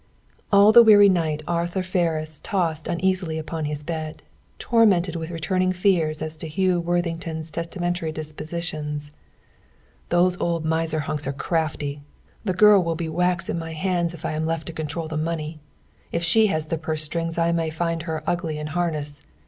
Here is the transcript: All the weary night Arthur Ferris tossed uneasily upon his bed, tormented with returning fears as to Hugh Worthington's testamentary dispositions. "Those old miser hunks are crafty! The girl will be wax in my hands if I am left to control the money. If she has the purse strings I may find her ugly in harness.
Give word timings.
All 0.51 0.71
the 0.71 0.81
weary 0.81 1.09
night 1.09 1.43
Arthur 1.47 1.83
Ferris 1.83 2.39
tossed 2.43 2.87
uneasily 2.87 3.37
upon 3.37 3.65
his 3.65 3.83
bed, 3.83 4.23
tormented 4.57 5.15
with 5.15 5.29
returning 5.29 5.71
fears 5.73 6.23
as 6.23 6.35
to 6.37 6.47
Hugh 6.47 6.79
Worthington's 6.79 7.51
testamentary 7.51 8.11
dispositions. 8.11 9.11
"Those 10.09 10.41
old 10.41 10.65
miser 10.65 11.01
hunks 11.01 11.27
are 11.27 11.33
crafty! 11.33 12.01
The 12.43 12.53
girl 12.55 12.81
will 12.81 12.95
be 12.95 13.09
wax 13.09 13.47
in 13.47 13.59
my 13.59 13.73
hands 13.73 14.15
if 14.15 14.25
I 14.25 14.31
am 14.31 14.47
left 14.47 14.65
to 14.65 14.73
control 14.73 15.07
the 15.07 15.17
money. 15.17 15.59
If 16.11 16.23
she 16.23 16.47
has 16.47 16.65
the 16.65 16.79
purse 16.79 17.03
strings 17.03 17.37
I 17.37 17.51
may 17.51 17.69
find 17.69 18.01
her 18.01 18.23
ugly 18.25 18.57
in 18.57 18.65
harness. 18.73 19.21